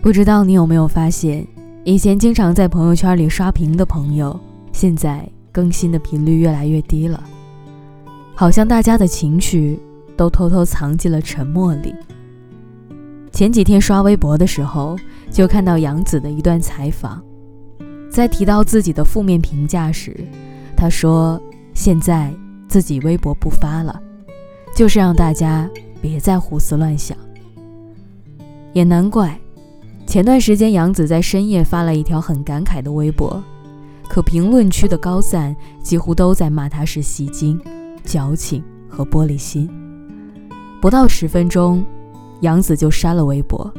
[0.00, 1.46] 不知道你有没有发现，
[1.84, 4.38] 以前经常在朋友圈里刷屏的朋友，
[4.72, 7.22] 现在更新的频率越来越低了，
[8.34, 9.78] 好像大家的情绪
[10.16, 11.94] 都偷偷藏进了沉默里。
[13.32, 14.96] 前几天刷微博的时候，
[15.30, 17.20] 就看到杨紫的一段采访，
[18.08, 20.16] 在提到自己的负面评价时，
[20.76, 21.40] 她说
[21.74, 22.32] ：“现在
[22.68, 24.00] 自己微博不发了，
[24.74, 25.68] 就是让大家
[26.00, 27.18] 别再胡思乱想。”
[28.72, 29.38] 也难怪。
[30.08, 33.44] 前段时间，杨紫在深夜发了一条很感慨的微博，
[34.08, 37.60] 可评论区的高赞几乎都在骂她是戏精、
[38.04, 39.68] 矫情和玻璃心。
[40.80, 41.84] 不到十分钟，
[42.40, 43.70] 杨紫就删了微博，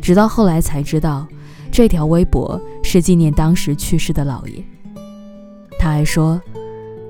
[0.00, 1.24] 直到后来才知道，
[1.70, 4.64] 这条微博是纪念当时去世的姥爷。
[5.78, 6.42] 他还说，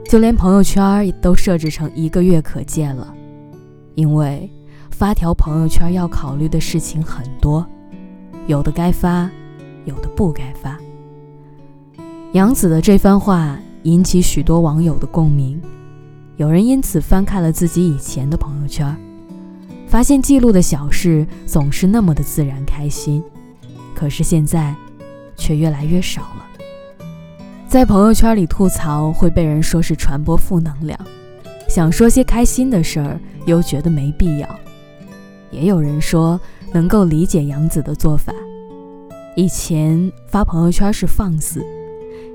[0.06, 3.14] 就连朋友圈都设置成一个月可见了，
[3.94, 4.50] 因为
[4.90, 7.66] 发条朋友圈要考虑的事情很多。
[8.46, 9.30] 有的该发，
[9.86, 10.78] 有的不该发。
[12.32, 15.58] 杨子的这番话引起许多网友的共鸣，
[16.36, 18.94] 有人因此翻看了自己以前的朋友圈，
[19.86, 23.24] 发现记录的小事总是那么的自然开心，
[23.94, 24.74] 可是现在
[25.36, 26.46] 却越来越少了。
[27.66, 30.98] 在朋友圈里吐槽会被人说是传播负能量，
[31.66, 34.58] 想说些开心的事儿又觉得没必要。
[35.50, 36.38] 也有人说。
[36.74, 38.34] 能够理解杨子的做法。
[39.36, 41.64] 以前发朋友圈是放肆，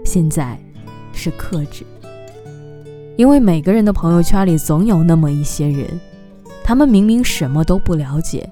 [0.06, 0.58] 现在
[1.12, 1.86] 是克制。
[3.18, 5.86] 因为每个人的朋友圈里总有那么一些人，
[6.64, 8.50] 他们明明什么都不了解，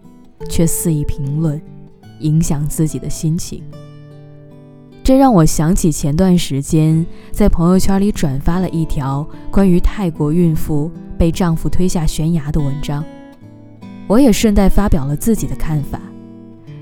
[0.50, 1.62] 却肆意评论，
[2.20, 3.64] 影响自己的心情。
[5.02, 13.02] 这让我想起前段时间在朋友圈里转发了一条关于泰国孕妇被丈夫推下悬崖的文章。
[14.08, 16.00] 我也顺带发表了自己的看法，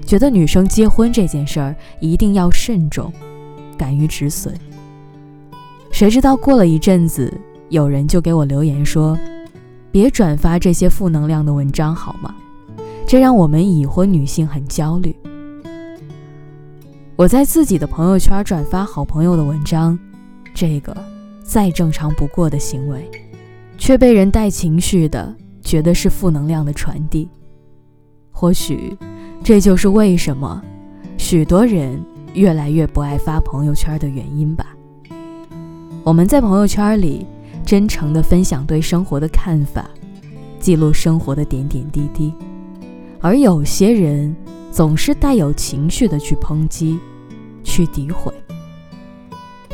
[0.06, 3.12] 觉得女生结婚这件事儿一定要慎重，
[3.78, 4.53] 敢于止损。
[5.91, 7.34] 谁知道过了一阵子，
[7.69, 9.18] 有人就给我留言说
[9.91, 12.35] ：“别转发这些负能量的文章好吗？
[13.08, 15.16] 这让我们已婚女性很焦虑。”
[17.18, 19.97] 我在自己的朋友圈转发好朋友的文章，
[20.53, 20.96] 这个
[21.44, 23.09] 再正常不过的行为，
[23.78, 25.34] 却被人带情绪的。
[25.66, 27.28] 觉得是负能量的传递，
[28.31, 28.96] 或许
[29.44, 30.64] 这就是为什么
[31.18, 32.00] 许多人
[32.36, 34.68] 越来越不爱发朋友圈的原因吧。
[36.03, 37.26] 我们在朋友圈里
[37.66, 39.90] 真诚地分享对生活的看法，
[40.59, 42.32] 记录生活的点点滴滴，
[43.20, 44.36] 而有些人
[44.72, 47.00] 总是带有情绪的去抨击、
[47.64, 48.32] 去诋毁，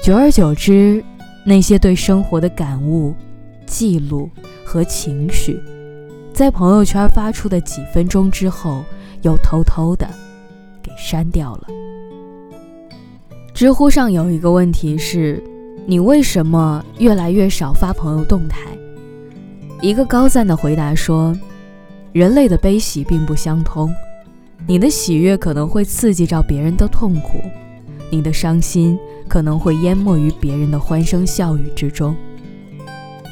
[0.02, 1.04] 久而久之，
[1.46, 3.14] 那些对生活的感悟、
[3.66, 4.30] 记录
[4.64, 5.60] 和情绪。
[6.42, 8.84] 在朋友圈发出的几分钟之后，
[9.22, 10.08] 又偷偷的
[10.82, 11.68] 给删掉了。
[13.54, 15.40] 知乎上有一个问题是：
[15.86, 18.60] 你为什么越来越少发朋友动态？
[19.84, 21.32] 一个高赞的回答说：
[22.12, 23.94] 人类的悲喜并不相通，
[24.66, 27.40] 你的喜悦可能会刺激着别人的痛苦，
[28.10, 28.98] 你的伤心
[29.28, 32.16] 可能会淹没于别人的欢声笑语之中。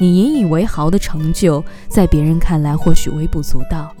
[0.00, 3.94] 你引以为豪的成就，在别人看来或许微不足道；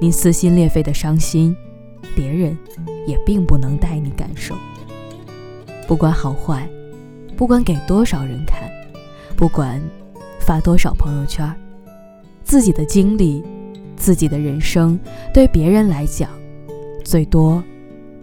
[0.00, 1.52] 你撕心裂肺的伤心，
[2.14, 2.56] 别人
[3.08, 4.54] 也并不能代你感受。
[5.88, 6.68] 不管好坏，
[7.36, 8.70] 不管给多少人看，
[9.36, 9.82] 不管
[10.38, 11.52] 发多少朋友圈，
[12.44, 13.42] 自己的经历、
[13.96, 14.96] 自己的人生，
[15.34, 16.30] 对别人来讲，
[17.04, 17.60] 最多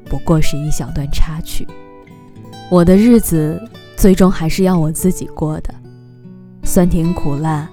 [0.05, 1.67] 不过是一小段插曲。
[2.71, 3.61] 我的日子，
[3.97, 5.82] 最终还是要我自己过的。
[6.73, 7.69] 酸甜苦辣，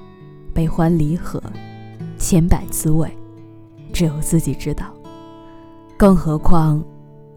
[0.53, 1.43] 悲欢离合，
[2.19, 3.11] 千百滋味，
[3.95, 4.93] 只有自己知道。
[5.97, 6.85] 更何况，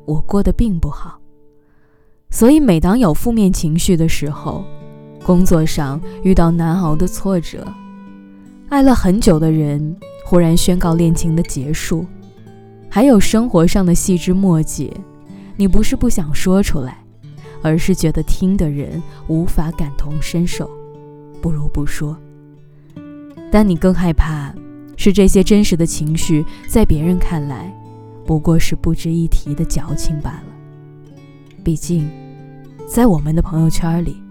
[0.04, 1.18] 我过得并不好。
[2.30, 4.66] 所以，每当有负面情绪的时候，
[5.24, 7.66] 工作上遇到难熬的挫折，
[8.68, 9.96] 爱了很久的人
[10.26, 12.06] 忽然宣告恋情的结束，
[12.90, 14.94] 还有生活上的细枝末节，
[15.56, 16.98] 你不是不想说出来，
[17.62, 20.70] 而是觉得听的人无法感同身受。
[21.44, 22.18] 不如不说，
[23.52, 24.56] 但你更害怕
[24.96, 27.70] 是这些真实的情绪，在别人看来
[28.26, 30.46] 不过是不值一提的矫情罢了。
[31.62, 32.10] 毕竟，
[32.88, 34.24] 在我们的朋友圈里，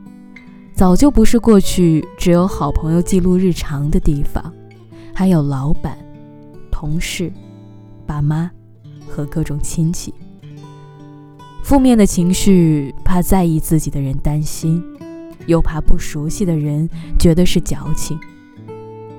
[0.72, 4.50] 早就不是过去只有好朋友记录日常的地方，
[5.12, 5.98] 还有老板、
[6.70, 7.30] 同事、
[8.06, 8.50] 爸妈
[9.06, 10.14] 和各种亲戚。
[11.62, 14.82] 负面的情绪，怕在意自己的人担心。
[15.46, 18.18] 又怕不熟悉的人觉得是矫情。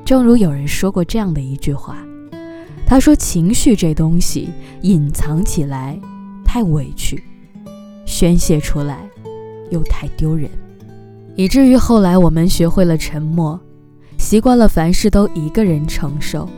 [0.05, 1.97] 正如有人说过这样的一句话
[2.85, 4.49] ：“他说：“情绪这东西
[4.81, 5.97] 隐藏起来
[6.43, 7.23] 太委屈，
[8.05, 9.09] 宣泄出来
[9.71, 10.49] 又太丢人，
[11.35, 13.59] 以至于后来我们学会了沉默，
[14.17, 16.49] 习惯了凡事都一个人承受。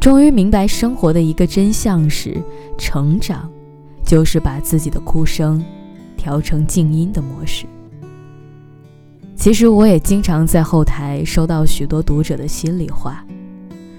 [0.00, 2.40] 终于明白生活的一个真相是：
[2.78, 3.50] 成长
[4.04, 5.64] 就是把自己的哭声
[6.16, 7.66] 调成静音的模式。”
[9.42, 13.24] 其实我也经常在后台收到许多读者的心里话。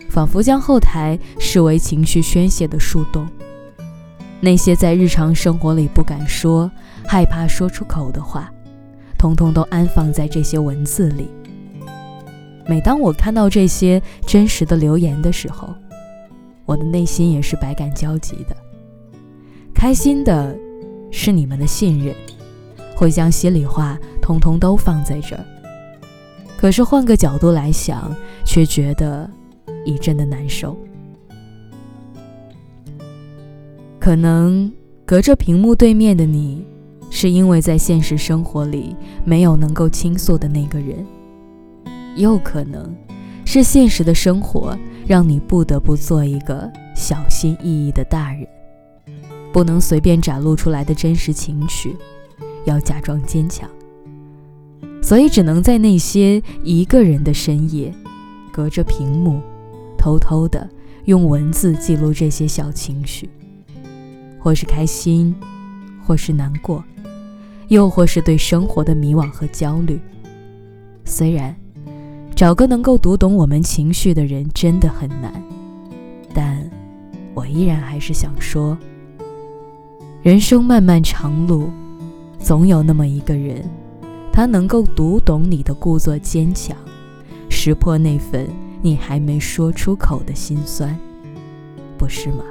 [0.09, 3.27] 仿佛将后台视为情绪宣泄的树洞，
[4.39, 6.71] 那些在日常生活里不敢说、
[7.05, 8.49] 害怕说出口的话，
[9.17, 11.27] 通通都安放在这些文字里。
[12.65, 15.67] 每当我看到这些真实的留言的时候，
[16.63, 18.55] 我的内心也是百感交集的。
[19.75, 20.57] 开心的
[21.11, 22.15] 是你们的信任，
[22.95, 25.45] 会将心里话通通都放在这儿。
[26.57, 28.11] 可是换个角度来想，
[28.43, 29.29] 却觉得。
[29.85, 30.77] 一阵的难受，
[33.99, 34.71] 可能
[35.05, 36.65] 隔着屏幕对面的你，
[37.09, 41.05] 是因为在现实生活里没有能够倾诉的那个人，
[42.15, 42.95] 又可能
[43.43, 48.47] 是现实的生活让你不得不做一个小心翼翼的大人，
[49.51, 51.97] 不能随便展露出来的真实情绪，
[52.63, 53.69] 要假装坚强，
[55.13, 57.93] 所以只能在那些一个人的深夜，
[58.51, 59.39] 隔着屏幕。
[59.95, 60.67] 偷偷的
[61.05, 63.29] 用文字记录这些小情绪，
[64.39, 65.35] 或是开心，
[66.03, 66.83] 或是难过，
[67.67, 69.99] 又或是对生活的迷惘和焦虑。
[71.05, 71.55] 虽然
[72.35, 75.31] 找个能够读懂我们情绪的人真的很难，
[76.33, 76.67] 但
[77.35, 78.75] 我依然还是想说：
[80.23, 81.69] 人生漫漫长路，
[82.39, 83.63] 总有那么一个人，
[84.33, 86.75] 他能够读懂你的故作坚强，
[87.49, 88.49] 识破那份。
[88.81, 90.99] 你还没说出口的心酸，
[91.97, 92.43] 不是吗？